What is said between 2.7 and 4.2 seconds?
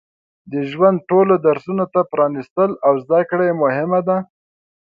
او زده کړه یې مهمه ده.